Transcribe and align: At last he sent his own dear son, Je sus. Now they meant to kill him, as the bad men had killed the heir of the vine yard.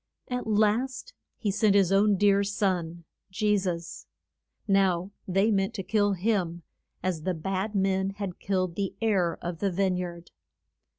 At 0.29 0.47
last 0.47 1.13
he 1.37 1.51
sent 1.51 1.75
his 1.75 1.91
own 1.91 2.17
dear 2.17 2.43
son, 2.43 3.03
Je 3.29 3.55
sus. 3.55 4.07
Now 4.67 5.11
they 5.27 5.51
meant 5.51 5.75
to 5.75 5.83
kill 5.83 6.13
him, 6.13 6.63
as 7.03 7.21
the 7.21 7.35
bad 7.35 7.75
men 7.75 8.09
had 8.15 8.39
killed 8.39 8.73
the 8.73 8.95
heir 8.99 9.37
of 9.43 9.59
the 9.59 9.71
vine 9.71 9.97
yard. 9.97 10.31